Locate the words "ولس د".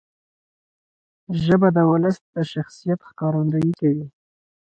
1.91-2.35